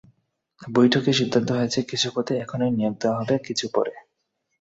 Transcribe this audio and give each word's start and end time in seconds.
বৈঠকে 0.61 1.11
সিদ্ধান্ত 1.13 1.49
হয়েছে, 1.51 1.79
কিছু 1.81 2.07
পদে 2.15 2.33
এখনই 2.37 2.71
নিয়োগ 2.71 2.95
দেওয়া 3.01 3.17
হবে, 3.19 3.35
কিছু 3.47 3.65
পরে। 3.73 3.93